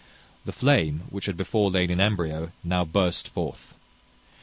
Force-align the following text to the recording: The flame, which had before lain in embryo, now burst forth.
The 0.45 0.51
flame, 0.51 1.03
which 1.11 1.27
had 1.27 1.37
before 1.37 1.69
lain 1.69 1.91
in 1.91 2.01
embryo, 2.01 2.51
now 2.63 2.83
burst 2.83 3.27
forth. 3.27 3.75